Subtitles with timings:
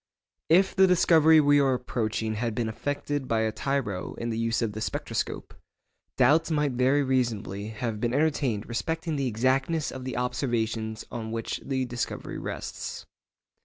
[0.49, 4.63] If the discovery we are approaching had been effected by a tyro in the use
[4.63, 5.53] of the spectroscope,
[6.17, 11.61] doubts might very reasonably have been entertained respecting the exactness of the observations on which
[11.63, 13.05] the discovery rests.